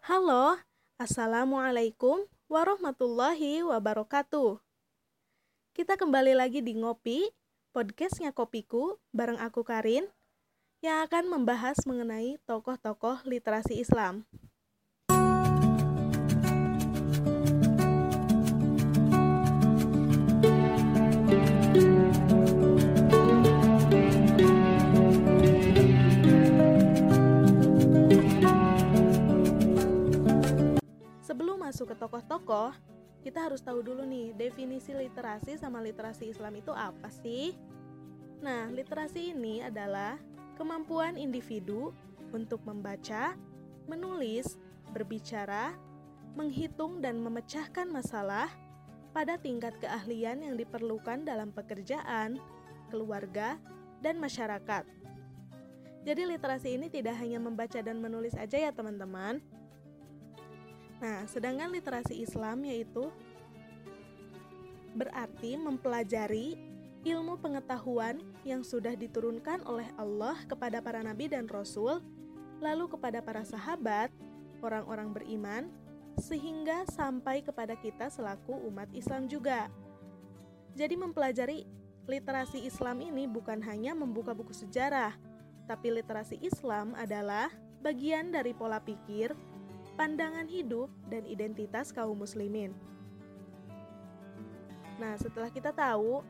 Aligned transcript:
Halo, 0.00 0.56
Assalamualaikum 0.96 2.24
warahmatullahi 2.48 3.60
wabarakatuh. 3.60 4.56
Kita 5.76 6.00
kembali 6.00 6.32
lagi 6.32 6.64
di 6.64 6.72
Ngopi, 6.72 7.28
podcastnya 7.76 8.32
Kopiku, 8.32 8.96
bareng 9.12 9.36
aku 9.36 9.60
Karin, 9.60 10.08
yang 10.80 11.04
akan 11.04 11.28
membahas 11.28 11.76
mengenai 11.84 12.40
tokoh-tokoh 12.48 13.28
literasi 13.28 13.76
Islam. 13.76 14.24
Sebelum 31.30 31.62
masuk 31.62 31.94
ke 31.94 31.96
tokoh-tokoh, 31.96 32.74
kita 33.22 33.46
harus 33.46 33.62
tahu 33.62 33.86
dulu 33.86 34.02
nih 34.02 34.34
definisi 34.34 34.90
literasi 34.90 35.54
sama 35.62 35.78
literasi 35.78 36.26
Islam 36.26 36.58
itu 36.58 36.74
apa 36.74 37.06
sih? 37.06 37.54
Nah, 38.42 38.66
literasi 38.66 39.30
ini 39.30 39.62
adalah 39.62 40.18
kemampuan 40.58 41.14
individu 41.14 41.94
untuk 42.34 42.66
membaca, 42.66 43.38
menulis, 43.86 44.58
berbicara, 44.90 45.78
menghitung 46.34 46.98
dan 46.98 47.22
memecahkan 47.22 47.86
masalah 47.86 48.50
pada 49.14 49.38
tingkat 49.38 49.78
keahlian 49.78 50.42
yang 50.42 50.58
diperlukan 50.58 51.22
dalam 51.22 51.54
pekerjaan, 51.54 52.42
keluarga, 52.90 53.54
dan 54.02 54.18
masyarakat. 54.18 54.82
Jadi 56.02 56.22
literasi 56.26 56.74
ini 56.74 56.90
tidak 56.90 57.22
hanya 57.22 57.38
membaca 57.38 57.78
dan 57.78 58.02
menulis 58.02 58.34
aja 58.34 58.58
ya 58.58 58.74
teman-teman, 58.74 59.38
Nah, 61.00 61.24
sedangkan 61.24 61.72
literasi 61.72 62.20
Islam 62.20 62.60
yaitu 62.68 63.08
berarti 64.92 65.56
mempelajari 65.56 66.60
ilmu 67.00 67.40
pengetahuan 67.40 68.20
yang 68.44 68.60
sudah 68.60 68.92
diturunkan 68.92 69.64
oleh 69.64 69.88
Allah 69.96 70.36
kepada 70.44 70.84
para 70.84 71.00
nabi 71.00 71.32
dan 71.32 71.48
rasul, 71.48 72.04
lalu 72.60 72.84
kepada 72.92 73.24
para 73.24 73.40
sahabat, 73.40 74.12
orang-orang 74.60 75.16
beriman, 75.16 75.72
sehingga 76.20 76.84
sampai 76.92 77.40
kepada 77.40 77.72
kita 77.80 78.12
selaku 78.12 78.52
umat 78.68 78.92
Islam 78.92 79.24
juga. 79.24 79.72
Jadi 80.76 81.00
mempelajari 81.00 81.64
literasi 82.04 82.68
Islam 82.68 83.00
ini 83.00 83.24
bukan 83.24 83.64
hanya 83.64 83.96
membuka 83.96 84.36
buku 84.36 84.52
sejarah, 84.52 85.16
tapi 85.64 85.88
literasi 85.96 86.36
Islam 86.44 86.92
adalah 86.92 87.48
bagian 87.80 88.28
dari 88.28 88.52
pola 88.52 88.76
pikir, 88.76 89.32
pandangan 90.00 90.48
hidup, 90.48 90.88
dan 91.12 91.28
identitas 91.28 91.92
kaum 91.92 92.16
muslimin. 92.16 92.72
Nah, 94.96 95.20
setelah 95.20 95.52
kita 95.52 95.76
tahu 95.76 96.24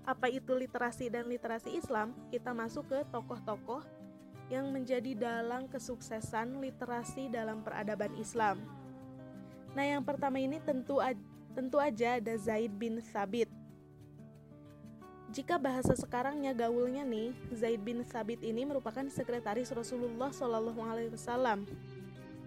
apa 0.00 0.32
itu 0.32 0.48
literasi 0.56 1.12
dan 1.12 1.28
literasi 1.28 1.76
Islam, 1.76 2.16
kita 2.32 2.56
masuk 2.56 2.88
ke 2.88 3.04
tokoh-tokoh 3.12 3.84
yang 4.48 4.72
menjadi 4.72 5.12
dalang 5.12 5.68
kesuksesan 5.68 6.56
literasi 6.64 7.28
dalam 7.28 7.60
peradaban 7.60 8.16
Islam. 8.16 8.56
Nah, 9.76 9.84
yang 9.84 10.00
pertama 10.00 10.40
ini 10.40 10.56
tentu 10.64 11.04
tentu 11.52 11.76
aja 11.76 12.16
ada 12.16 12.32
Zaid 12.40 12.72
bin 12.72 12.96
Sabit. 13.04 13.52
Jika 15.36 15.60
bahasa 15.60 15.92
sekarangnya 15.92 16.56
gaulnya 16.56 17.04
nih, 17.04 17.36
Zaid 17.52 17.84
bin 17.84 18.00
Sabit 18.08 18.40
ini 18.40 18.64
merupakan 18.64 19.04
sekretaris 19.12 19.68
Rasulullah 19.68 20.32
Shallallahu 20.32 20.80
Alaihi 20.80 21.12
Wasallam 21.12 21.68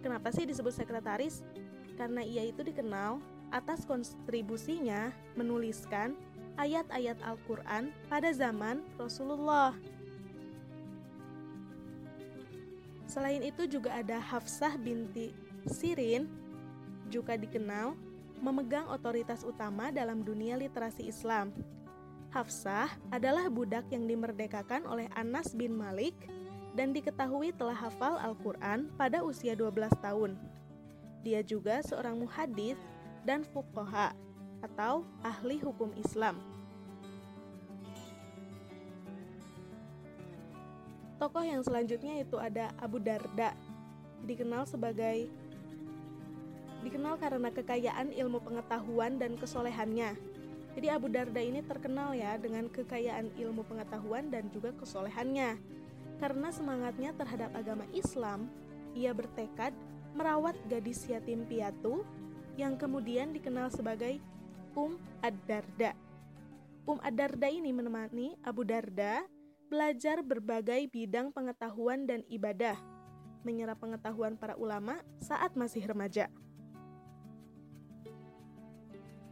Kenapa 0.02 0.30
sih 0.30 0.46
disebut 0.46 0.74
sekretaris? 0.74 1.42
Karena 1.98 2.22
ia 2.22 2.46
itu 2.46 2.62
dikenal 2.62 3.18
atas 3.50 3.88
kontribusinya 3.88 5.10
menuliskan 5.34 6.14
ayat-ayat 6.60 7.18
Al-Quran 7.24 7.94
pada 8.12 8.30
zaman 8.34 8.84
Rasulullah. 8.98 9.74
Selain 13.08 13.40
itu 13.40 13.66
juga 13.66 13.96
ada 13.96 14.20
Hafsah 14.20 14.76
binti 14.76 15.32
Sirin, 15.66 16.28
juga 17.08 17.40
dikenal 17.40 17.96
memegang 18.44 18.86
otoritas 18.92 19.42
utama 19.42 19.90
dalam 19.90 20.22
dunia 20.22 20.60
literasi 20.60 21.08
Islam. 21.08 21.56
Hafsah 22.30 22.92
adalah 23.10 23.48
budak 23.48 23.88
yang 23.90 24.06
dimerdekakan 24.06 24.86
oleh 24.86 25.08
Anas 25.16 25.56
bin 25.56 25.74
Malik 25.74 26.14
dan 26.78 26.94
diketahui 26.94 27.50
telah 27.58 27.74
hafal 27.74 28.22
Al-Quran 28.22 28.94
pada 28.94 29.26
usia 29.26 29.58
12 29.58 29.90
tahun. 29.98 30.38
Dia 31.26 31.42
juga 31.42 31.82
seorang 31.82 32.22
muhadis 32.22 32.78
dan 33.26 33.42
fuqaha 33.42 34.14
atau 34.62 35.02
ahli 35.26 35.58
hukum 35.58 35.90
Islam. 35.98 36.38
Tokoh 41.18 41.42
yang 41.42 41.66
selanjutnya 41.66 42.22
itu 42.22 42.38
ada 42.38 42.70
Abu 42.78 43.02
Darda, 43.02 43.58
dikenal 44.22 44.70
sebagai 44.70 45.26
dikenal 46.86 47.18
karena 47.18 47.50
kekayaan 47.50 48.14
ilmu 48.14 48.38
pengetahuan 48.46 49.18
dan 49.18 49.34
kesolehannya. 49.34 50.14
Jadi 50.78 50.88
Abu 50.94 51.10
Darda 51.10 51.42
ini 51.42 51.66
terkenal 51.66 52.14
ya 52.14 52.38
dengan 52.38 52.70
kekayaan 52.70 53.34
ilmu 53.34 53.66
pengetahuan 53.66 54.30
dan 54.30 54.46
juga 54.54 54.70
kesolehannya. 54.78 55.58
Karena 56.18 56.50
semangatnya 56.50 57.14
terhadap 57.14 57.54
agama 57.54 57.86
Islam, 57.94 58.50
ia 58.98 59.14
bertekad 59.14 59.74
merawat 60.18 60.58
gadis 60.66 61.06
yatim 61.06 61.46
piatu 61.46 62.02
yang 62.58 62.74
kemudian 62.74 63.30
dikenal 63.32 63.70
sebagai 63.70 64.18
Um 64.74 64.98
Ad-Darda. 65.22 65.94
Um 66.90 66.98
Ad-Darda 67.02 67.50
ini 67.50 67.70
menemani 67.70 68.34
Abu 68.42 68.66
Darda 68.66 69.26
belajar 69.70 70.26
berbagai 70.26 70.90
bidang 70.90 71.30
pengetahuan 71.30 72.10
dan 72.10 72.26
ibadah, 72.32 72.80
menyerap 73.46 73.78
pengetahuan 73.78 74.40
para 74.40 74.58
ulama 74.58 75.04
saat 75.22 75.54
masih 75.54 75.86
remaja. 75.86 76.32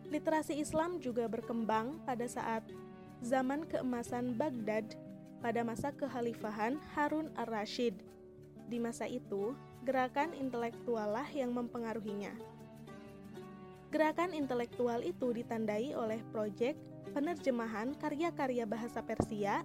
Literasi 0.05 0.61
Islam 0.61 1.01
juga 1.01 1.25
berkembang 1.25 1.97
pada 2.05 2.29
saat 2.29 2.61
zaman 3.25 3.65
keemasan 3.65 4.37
Baghdad 4.37 4.85
pada 5.45 5.61
masa 5.61 5.93
kekhalifahan 5.93 6.81
Harun 6.97 7.29
ar-Rashid. 7.37 7.93
Di 8.65 8.81
masa 8.81 9.05
itu, 9.05 9.53
gerakan 9.85 10.33
intelektualah 10.33 11.29
yang 11.37 11.53
mempengaruhinya. 11.53 12.33
Gerakan 13.93 14.33
intelektual 14.33 15.05
itu 15.05 15.29
ditandai 15.37 15.93
oleh 15.93 16.17
proyek 16.33 16.73
penerjemahan 17.13 17.93
karya-karya 17.93 18.65
bahasa 18.65 19.05
Persia, 19.05 19.61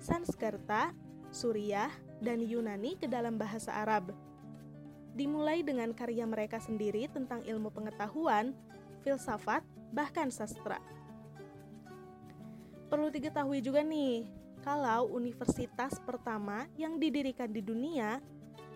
Sanskerta, 0.00 0.96
Suriah, 1.28 1.92
dan 2.24 2.40
Yunani 2.40 2.96
ke 2.96 3.04
dalam 3.04 3.36
bahasa 3.36 3.76
Arab. 3.76 4.16
Dimulai 5.12 5.60
dengan 5.60 5.92
karya 5.92 6.24
mereka 6.24 6.56
sendiri 6.56 7.04
tentang 7.12 7.44
ilmu 7.44 7.68
pengetahuan, 7.68 8.56
filsafat, 9.04 9.60
bahkan 9.92 10.32
sastra. 10.32 10.80
Perlu 12.88 13.12
diketahui 13.12 13.60
juga 13.60 13.84
nih, 13.84 14.37
kalau 14.68 15.08
universitas 15.16 15.96
pertama 16.04 16.68
yang 16.76 17.00
didirikan 17.00 17.48
di 17.48 17.64
dunia 17.64 18.20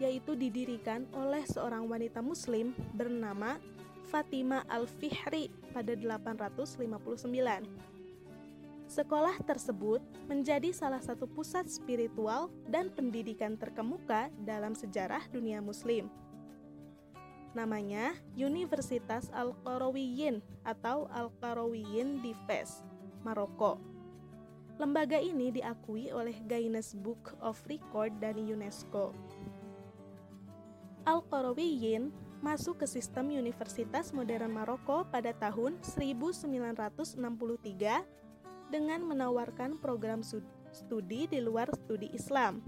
yaitu 0.01 0.33
didirikan 0.33 1.05
oleh 1.13 1.45
seorang 1.45 1.85
wanita 1.85 2.25
muslim 2.25 2.73
bernama 2.97 3.61
Fatima 4.09 4.65
Al-Fihri 4.73 5.53
pada 5.77 5.93
859. 5.93 6.89
Sekolah 8.89 9.37
tersebut 9.45 10.01
menjadi 10.33 10.73
salah 10.73 11.05
satu 11.05 11.29
pusat 11.29 11.69
spiritual 11.69 12.49
dan 12.73 12.89
pendidikan 12.89 13.61
terkemuka 13.61 14.33
dalam 14.49 14.73
sejarah 14.73 15.29
dunia 15.29 15.61
muslim. 15.61 16.09
Namanya 17.53 18.17
Universitas 18.33 19.29
Al-Qarawiyyin 19.29 20.41
atau 20.65 21.05
Al-Qarawiyyin 21.13 22.25
di 22.25 22.33
Fez, 22.49 22.81
Maroko. 23.21 23.92
Lembaga 24.83 25.15
ini 25.15 25.55
diakui 25.55 26.11
oleh 26.11 26.35
Guinness 26.51 26.91
Book 26.99 27.39
of 27.39 27.55
Record 27.71 28.19
dan 28.19 28.35
UNESCO. 28.35 29.15
Al-Qarawiyyin 31.07 32.11
masuk 32.43 32.83
ke 32.83 32.91
sistem 32.91 33.31
Universitas 33.31 34.11
Modern 34.11 34.51
Maroko 34.51 35.07
pada 35.07 35.31
tahun 35.39 35.79
1963 35.87 37.15
dengan 38.75 39.07
menawarkan 39.07 39.79
program 39.79 40.27
studi 40.75 41.31
di 41.31 41.39
luar 41.39 41.71
studi 41.87 42.11
Islam. 42.11 42.59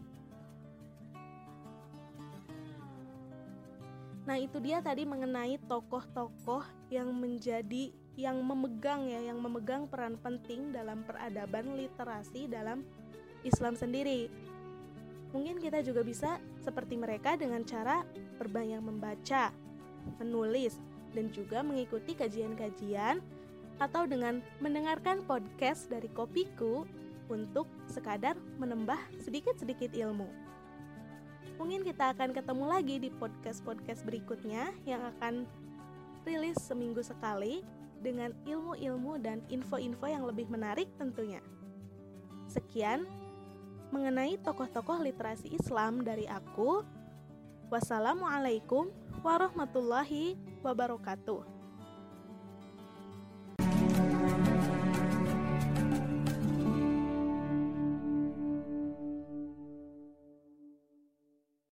Nah, 4.23 4.39
itu 4.39 4.63
dia 4.63 4.79
tadi 4.79 5.03
mengenai 5.03 5.59
tokoh-tokoh 5.67 6.63
yang 6.95 7.11
menjadi 7.11 7.91
yang 8.15 8.39
memegang 8.47 9.11
ya 9.11 9.21
yang 9.27 9.43
memegang 9.43 9.91
peran 9.91 10.15
penting 10.23 10.71
dalam 10.71 11.03
peradaban 11.03 11.75
literasi 11.75 12.47
dalam 12.47 12.87
Islam 13.43 13.75
sendiri. 13.75 14.31
Mungkin 15.35 15.59
kita 15.59 15.83
juga 15.83 16.07
bisa 16.07 16.39
seperti 16.63 16.95
mereka 16.95 17.35
dengan 17.35 17.67
cara 17.67 18.07
berbanyak 18.39 18.79
membaca, 18.79 19.51
menulis, 20.23 20.79
dan 21.11 21.27
juga 21.35 21.67
mengikuti 21.67 22.15
kajian-kajian 22.15 23.19
atau 23.83 24.07
dengan 24.07 24.39
mendengarkan 24.63 25.27
podcast 25.27 25.91
dari 25.91 26.07
Kopiku 26.07 26.87
untuk 27.27 27.67
sekadar 27.91 28.39
menambah 28.63 28.99
sedikit-sedikit 29.27 29.91
ilmu. 29.91 30.31
Mungkin 31.59 31.83
kita 31.83 32.15
akan 32.15 32.31
ketemu 32.35 32.65
lagi 32.67 32.97
di 33.03 33.11
podcast-podcast 33.11 34.07
berikutnya 34.07 34.71
yang 34.87 35.03
akan 35.03 35.47
rilis 36.27 36.59
seminggu 36.63 37.03
sekali 37.03 37.63
dengan 38.05 38.37
ilmu-ilmu 38.45 39.17
dan 39.25 39.41
info-info 39.49 40.05
yang 40.05 40.29
lebih 40.29 40.45
menarik 40.53 40.93
tentunya. 41.01 41.41
Sekian 42.45 43.09
mengenai 43.89 44.37
tokoh-tokoh 44.45 45.01
literasi 45.01 45.57
Islam 45.57 46.05
dari 46.05 46.29
aku. 46.29 46.85
Wassalamualaikum 47.73 48.93
warahmatullahi 49.25 50.37
wabarakatuh. 50.61 51.64